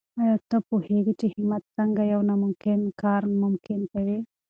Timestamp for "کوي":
3.91-4.19